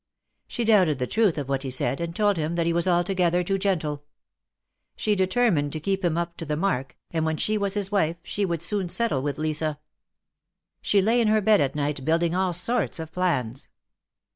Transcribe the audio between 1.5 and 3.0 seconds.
he said, and told him that he was